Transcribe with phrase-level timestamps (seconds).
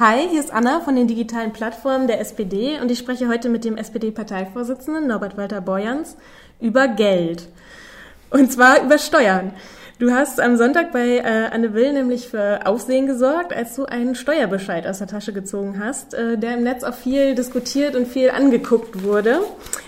[0.00, 3.66] Hi, hier ist Anna von den digitalen Plattformen der SPD und ich spreche heute mit
[3.66, 6.16] dem SPD-Parteivorsitzenden Norbert Walter Borjans
[6.58, 7.48] über Geld.
[8.30, 9.52] Und zwar über Steuern.
[10.00, 14.14] Du hast am Sonntag bei äh, Anne Will nämlich für Aufsehen gesorgt, als du einen
[14.14, 18.30] Steuerbescheid aus der Tasche gezogen hast, äh, der im Netz auch viel diskutiert und viel
[18.30, 19.40] angeguckt wurde.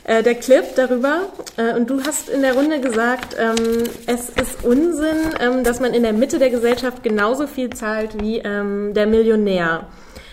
[0.05, 1.21] Äh, der Clip darüber.
[1.57, 5.95] Äh, und du hast in der Runde gesagt, ähm, es ist Unsinn, ähm, dass man
[5.95, 9.87] in der Mitte der Gesellschaft genauso viel zahlt wie ähm, der Millionär.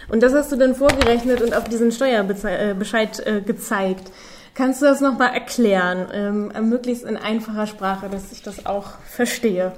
[0.09, 4.11] Und das hast du dann vorgerechnet und auf diesen Steuerbescheid äh, gezeigt.
[4.59, 9.71] Kannst du das nochmal erklären, ähm, möglichst in einfacher Sprache, dass ich das auch verstehe?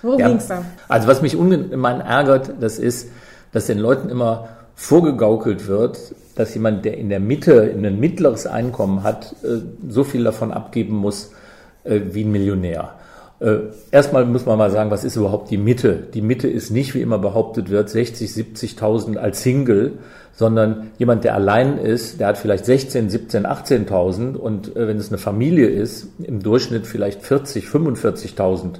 [0.00, 0.64] Worum ja, ging's da?
[0.86, 3.10] Also was mich ungemein ärgert, das ist,
[3.50, 5.98] dass den Leuten immer vorgegaukelt wird,
[6.36, 10.94] dass jemand, der in der Mitte ein mittleres Einkommen hat, äh, so viel davon abgeben
[10.94, 11.32] muss
[11.82, 12.94] äh, wie ein Millionär.
[13.38, 13.56] Äh,
[13.90, 16.06] erstmal muss man mal sagen, was ist überhaupt die Mitte?
[16.14, 19.98] Die Mitte ist nicht, wie immer behauptet wird, 60, 70.000 als Single,
[20.32, 25.08] sondern jemand, der allein ist, der hat vielleicht 16, 17, 18.000 und äh, wenn es
[25.08, 28.76] eine Familie ist, im Durchschnitt vielleicht 40, 45.000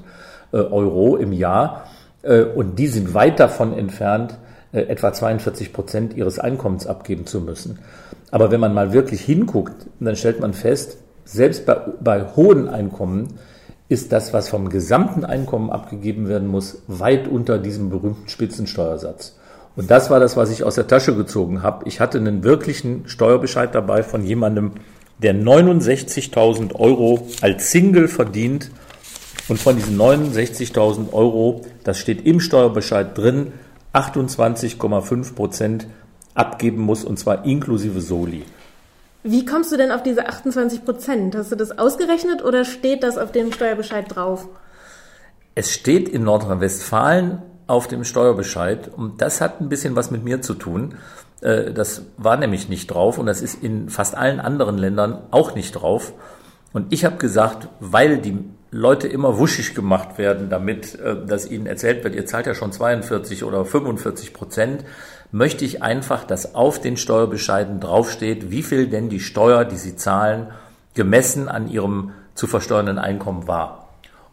[0.53, 1.85] äh, Euro im Jahr
[2.23, 4.37] äh, und die sind weit davon entfernt,
[4.71, 7.79] äh, etwa 42 Prozent ihres Einkommens abgeben zu müssen.
[8.31, 13.39] Aber wenn man mal wirklich hinguckt, dann stellt man fest, selbst bei, bei hohen Einkommen
[13.89, 19.35] ist das, was vom gesamten Einkommen abgegeben werden muss, weit unter diesem berühmten Spitzensteuersatz.
[19.75, 21.87] Und das war das, was ich aus der Tasche gezogen habe.
[21.87, 24.71] Ich hatte einen wirklichen Steuerbescheid dabei von jemandem,
[25.19, 28.71] der 69.000 Euro als Single verdient.
[29.47, 33.53] Und von diesen 69.000 Euro, das steht im Steuerbescheid drin,
[33.93, 35.87] 28,5 Prozent
[36.33, 38.43] abgeben muss, und zwar inklusive Soli.
[39.29, 41.35] Wie kommst du denn auf diese 28 Prozent?
[41.35, 44.47] Hast du das ausgerechnet oder steht das auf dem Steuerbescheid drauf?
[45.53, 50.41] Es steht in Nordrhein-Westfalen auf dem Steuerbescheid und das hat ein bisschen was mit mir
[50.41, 50.95] zu tun.
[51.41, 55.55] Äh, das war nämlich nicht drauf und das ist in fast allen anderen Ländern auch
[55.55, 56.13] nicht drauf.
[56.71, 58.39] Und ich habe gesagt, weil die
[58.71, 62.71] Leute immer wuschig gemacht werden damit, äh, dass ihnen erzählt wird, ihr zahlt ja schon
[62.71, 64.85] 42 oder 45 Prozent,
[65.31, 69.95] möchte ich einfach, dass auf den Steuerbescheiden draufsteht, wie viel denn die Steuer, die Sie
[69.95, 70.47] zahlen,
[70.93, 73.89] gemessen an Ihrem zu versteuernden Einkommen war.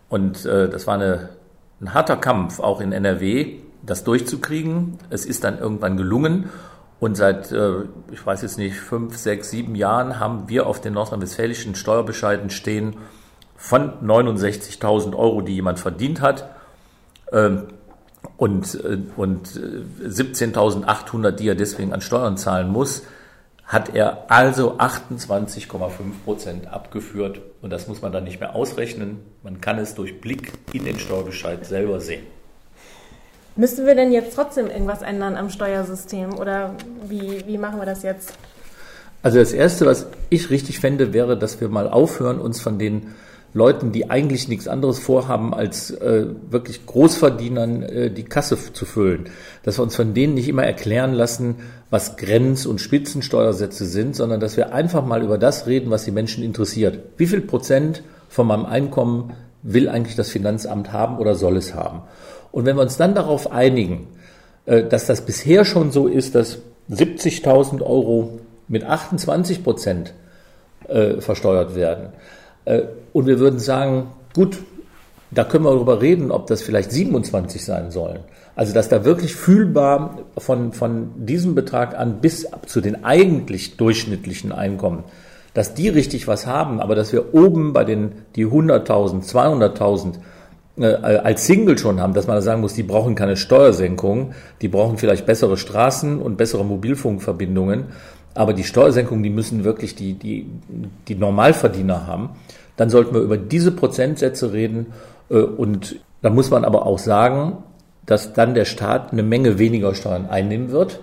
[0.08, 1.30] Und äh, das war eine,
[1.80, 4.98] ein harter Kampf, auch in NRW, das durchzukriegen.
[5.10, 6.50] Es ist dann irgendwann gelungen.
[7.00, 10.94] Und seit, äh, ich weiß jetzt nicht, fünf, sechs, sieben Jahren haben wir auf den
[10.94, 12.96] nordrhein-westfälischen Steuerbescheiden stehen
[13.56, 16.48] von 69.000 Euro, die jemand verdient hat.
[17.32, 17.64] Ähm,
[18.36, 23.02] und, äh, und 17.800, äh, die er deswegen an Steuern zahlen muss,
[23.64, 25.90] hat er also 28,5
[26.24, 27.40] Prozent abgeführt.
[27.62, 29.20] Und das muss man dann nicht mehr ausrechnen.
[29.42, 32.24] Man kann es durch Blick in den Steuerbescheid selber sehen.
[33.56, 36.74] Müssten wir denn jetzt trotzdem irgendwas ändern am Steuersystem oder
[37.08, 38.34] wie, wie machen wir das jetzt?
[39.22, 43.14] Also das Erste, was ich richtig fände, wäre, dass wir mal aufhören, uns von den
[43.54, 49.30] Leuten, die eigentlich nichts anderes vorhaben, als äh, wirklich Großverdienern äh, die Kasse zu füllen.
[49.62, 51.56] Dass wir uns von denen nicht immer erklären lassen,
[51.88, 56.10] was Grenz- und Spitzensteuersätze sind, sondern dass wir einfach mal über das reden, was die
[56.10, 56.98] Menschen interessiert.
[57.16, 62.02] Wie viel Prozent von meinem Einkommen will eigentlich das Finanzamt haben oder soll es haben?
[62.50, 64.08] Und wenn wir uns dann darauf einigen,
[64.66, 66.58] äh, dass das bisher schon so ist, dass
[66.90, 70.12] 70.000 Euro mit 28 Prozent
[70.88, 72.08] äh, versteuert werden,
[73.12, 74.58] und wir würden sagen, gut,
[75.30, 78.20] da können wir darüber reden, ob das vielleicht 27 sein sollen.
[78.56, 84.52] Also dass da wirklich fühlbar von, von diesem Betrag an bis zu den eigentlich durchschnittlichen
[84.52, 85.04] Einkommen,
[85.54, 90.14] dass die richtig was haben, aber dass wir oben bei den die 100.000, 200.000
[90.76, 94.98] äh, als Single schon haben, dass man sagen muss, die brauchen keine Steuersenkung, die brauchen
[94.98, 97.86] vielleicht bessere Straßen und bessere Mobilfunkverbindungen,
[98.34, 100.46] aber die Steuersenkung, die müssen wirklich die, die,
[101.08, 102.30] die Normalverdiener haben.
[102.76, 104.86] Dann sollten wir über diese Prozentsätze reden.
[105.30, 107.58] Äh, und da muss man aber auch sagen,
[108.06, 111.00] dass dann der Staat eine Menge weniger Steuern einnehmen wird.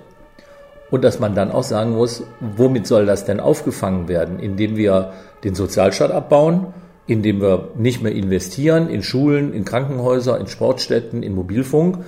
[0.91, 4.39] Und dass man dann auch sagen muss, womit soll das denn aufgefangen werden?
[4.39, 5.13] Indem wir
[5.43, 6.67] den Sozialstaat abbauen,
[7.07, 11.99] indem wir nicht mehr investieren in Schulen, in Krankenhäuser, in Sportstätten, in Mobilfunk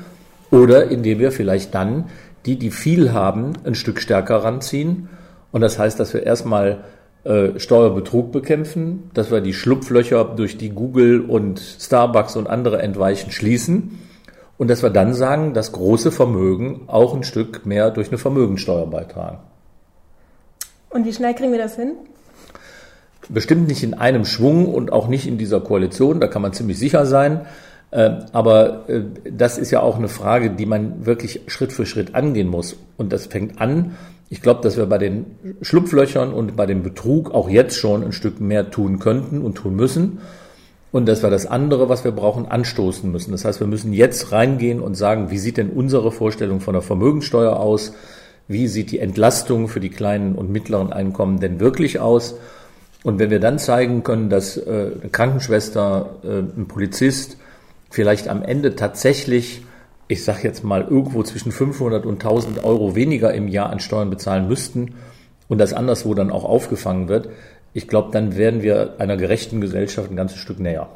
[0.51, 2.05] oder indem wir vielleicht dann
[2.45, 5.09] die, die viel haben, ein Stück stärker ranziehen.
[5.51, 6.83] Und das heißt, dass wir erstmal
[7.23, 13.31] äh, Steuerbetrug bekämpfen, dass wir die Schlupflöcher, durch die Google und Starbucks und andere entweichen,
[13.31, 13.99] schließen
[14.57, 18.87] und dass wir dann sagen, dass große Vermögen auch ein Stück mehr durch eine Vermögensteuer
[18.87, 19.39] beitragen.
[20.89, 21.93] Und wie schnell kriegen wir das hin?
[23.29, 26.77] Bestimmt nicht in einem Schwung und auch nicht in dieser Koalition, da kann man ziemlich
[26.77, 27.45] sicher sein.
[27.93, 29.01] Ähm, aber äh,
[29.31, 32.75] das ist ja auch eine Frage, die man wirklich Schritt für Schritt angehen muss.
[32.97, 33.95] Und das fängt an.
[34.29, 35.25] Ich glaube, dass wir bei den
[35.61, 39.75] Schlupflöchern und bei dem Betrug auch jetzt schon ein Stück mehr tun könnten und tun
[39.75, 40.19] müssen.
[40.91, 43.31] Und dass wir das andere, was wir brauchen, anstoßen müssen.
[43.31, 46.81] Das heißt, wir müssen jetzt reingehen und sagen, wie sieht denn unsere Vorstellung von der
[46.81, 47.93] Vermögenssteuer aus?
[48.47, 52.35] Wie sieht die Entlastung für die kleinen und mittleren Einkommen denn wirklich aus?
[53.03, 57.37] Und wenn wir dann zeigen können, dass äh, eine Krankenschwester, äh, ein Polizist,
[57.93, 59.61] vielleicht am Ende tatsächlich,
[60.07, 64.09] ich sage jetzt mal, irgendwo zwischen 500 und 1000 Euro weniger im Jahr an Steuern
[64.09, 64.95] bezahlen müssten
[65.47, 67.29] und das anderswo dann auch aufgefangen wird,
[67.71, 70.89] ich glaube, dann werden wir einer gerechten Gesellschaft ein ganzes Stück näher.